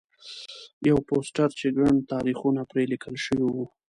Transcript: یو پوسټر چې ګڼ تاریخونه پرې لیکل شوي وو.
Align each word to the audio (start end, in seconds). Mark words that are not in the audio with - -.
یو 0.89 0.97
پوسټر 1.07 1.49
چې 1.59 1.67
ګڼ 1.77 1.93
تاریخونه 2.13 2.61
پرې 2.69 2.83
لیکل 2.91 3.15
شوي 3.25 3.47
وو. 3.51 3.65